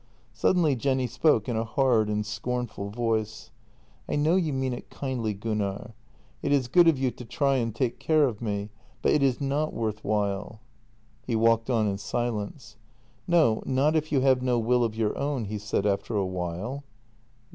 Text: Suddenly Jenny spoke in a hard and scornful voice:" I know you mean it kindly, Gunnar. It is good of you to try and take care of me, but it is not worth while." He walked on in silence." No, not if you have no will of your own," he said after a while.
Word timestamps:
Suddenly 0.33 0.75
Jenny 0.77 1.05
spoke 1.05 1.47
in 1.47 1.55
a 1.55 1.63
hard 1.63 2.09
and 2.09 2.25
scornful 2.25 2.89
voice:" 2.89 3.51
I 4.09 4.15
know 4.15 4.35
you 4.35 4.51
mean 4.51 4.73
it 4.73 4.89
kindly, 4.89 5.35
Gunnar. 5.35 5.93
It 6.41 6.51
is 6.51 6.67
good 6.67 6.87
of 6.87 6.97
you 6.97 7.11
to 7.11 7.23
try 7.23 7.57
and 7.57 7.75
take 7.75 7.99
care 7.99 8.23
of 8.27 8.41
me, 8.41 8.71
but 9.03 9.11
it 9.11 9.21
is 9.21 9.39
not 9.39 9.75
worth 9.75 10.03
while." 10.03 10.59
He 11.27 11.35
walked 11.35 11.69
on 11.69 11.85
in 11.87 11.99
silence." 11.99 12.77
No, 13.27 13.61
not 13.63 13.95
if 13.95 14.11
you 14.11 14.21
have 14.21 14.41
no 14.41 14.57
will 14.57 14.83
of 14.83 14.95
your 14.95 15.15
own," 15.15 15.45
he 15.45 15.59
said 15.59 15.85
after 15.85 16.15
a 16.15 16.25
while. 16.25 16.83